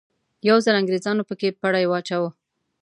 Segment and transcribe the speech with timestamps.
[0.47, 2.29] یو ځل انګریزانو په کې پړی واچاوه.